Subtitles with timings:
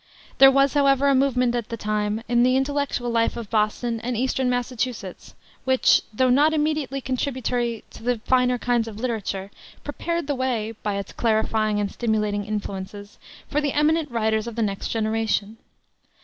[0.39, 4.17] There was, however, a movement at this time in the intellectual life of Boston and
[4.17, 9.51] Eastern Massachusetts, which, though not immediately contributory to the finer kinds of literature,
[9.83, 14.63] prepared the way, by its clarifying and stimulating influences, for the eminent writers of the
[14.63, 15.57] next generation.